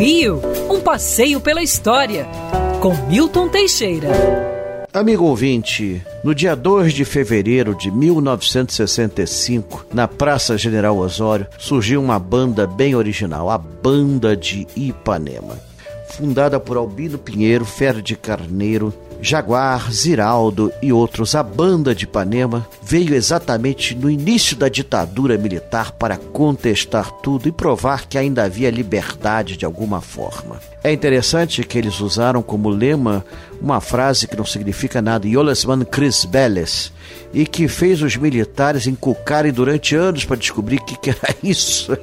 [0.00, 0.40] Rio,
[0.70, 2.26] um passeio pela história,
[2.80, 4.08] com Milton Teixeira.
[4.94, 12.18] Amigo ouvinte, no dia 2 de fevereiro de 1965, na Praça General Osório, surgiu uma
[12.18, 15.58] banda bem original, a Banda de Ipanema.
[16.08, 23.14] Fundada por Albino Pinheiro, Ferdi Carneiro, Jaguar, Ziraldo e outros, a banda de Ipanema veio
[23.14, 29.56] exatamente no início da ditadura militar para contestar tudo e provar que ainda havia liberdade
[29.56, 30.58] de alguma forma.
[30.82, 33.24] É interessante que eles usaram como lema
[33.60, 36.92] uma frase que não significa nada, Yolesman Chris Belles,
[37.32, 41.96] e que fez os militares inculcarem durante anos para descobrir o que, que era isso.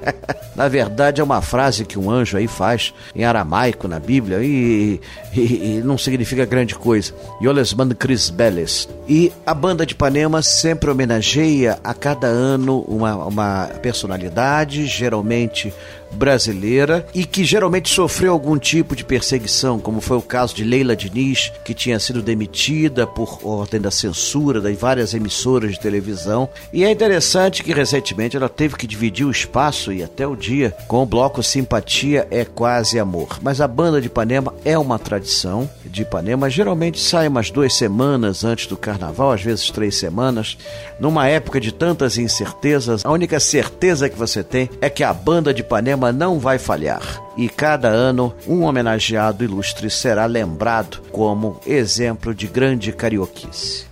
[0.54, 5.00] na verdade, é uma frase que um anjo aí faz em aramaico na Bíblia e,
[5.34, 5.40] e,
[5.78, 7.14] e não significa grande coisa.
[7.40, 8.88] Yolesman Chris Belles.
[9.08, 15.72] E a banda de Ipanema sempre homenageia a cada ano uma, uma personalidade, geralmente
[16.14, 20.96] brasileira e que geralmente sofreu algum tipo de perseguição, como foi o caso de Leila
[21.08, 26.48] Diniz, que tinha sido demitida por ordem da censura de várias emissoras de televisão.
[26.72, 30.74] E é interessante que recentemente ela teve que dividir o espaço e até o dia
[30.88, 33.38] com o bloco Simpatia é Quase Amor.
[33.42, 38.44] Mas a banda de Ipanema é uma tradição de Ipanema, geralmente sai umas duas semanas
[38.44, 40.56] antes do carnaval, às vezes três semanas.
[40.98, 45.52] Numa época de tantas incertezas, a única certeza que você tem é que a banda
[45.52, 52.34] de Ipanema não vai falhar e cada ano um homenageado ilustre será lembrado como exemplo
[52.34, 53.86] de grande carioquice.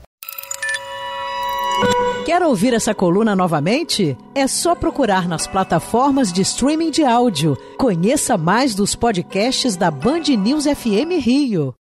[2.25, 4.17] Quer ouvir essa coluna novamente?
[4.35, 7.59] É só procurar nas plataformas de streaming de áudio.
[7.77, 11.75] Conheça mais dos podcasts da Band News FM Rio.